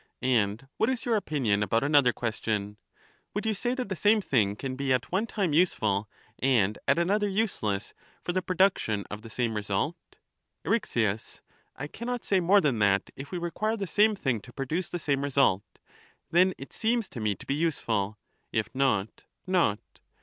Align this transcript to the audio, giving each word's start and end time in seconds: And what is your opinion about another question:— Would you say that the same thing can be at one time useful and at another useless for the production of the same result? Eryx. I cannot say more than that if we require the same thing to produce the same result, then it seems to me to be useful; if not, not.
And 0.23 0.67
what 0.77 0.89
is 0.89 1.05
your 1.05 1.15
opinion 1.15 1.61
about 1.61 1.83
another 1.83 2.11
question:— 2.11 2.77
Would 3.35 3.45
you 3.45 3.53
say 3.53 3.75
that 3.75 3.87
the 3.87 3.95
same 3.95 4.19
thing 4.19 4.55
can 4.55 4.75
be 4.75 4.91
at 4.91 5.11
one 5.11 5.27
time 5.27 5.53
useful 5.53 6.09
and 6.39 6.79
at 6.87 6.97
another 6.97 7.27
useless 7.29 7.93
for 8.23 8.33
the 8.33 8.41
production 8.41 9.05
of 9.11 9.21
the 9.21 9.29
same 9.29 9.53
result? 9.53 9.95
Eryx. 10.65 11.41
I 11.75 11.85
cannot 11.85 12.23
say 12.25 12.39
more 12.39 12.61
than 12.61 12.79
that 12.79 13.11
if 13.15 13.29
we 13.31 13.37
require 13.37 13.77
the 13.77 13.85
same 13.85 14.15
thing 14.15 14.41
to 14.41 14.51
produce 14.51 14.89
the 14.89 14.97
same 14.97 15.23
result, 15.23 15.61
then 16.31 16.55
it 16.57 16.73
seems 16.73 17.07
to 17.09 17.19
me 17.19 17.35
to 17.35 17.45
be 17.45 17.53
useful; 17.53 18.17
if 18.51 18.73
not, 18.73 19.25
not. 19.45 19.77